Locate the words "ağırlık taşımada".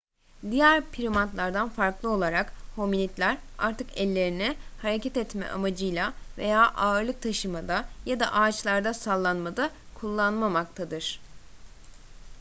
6.71-7.85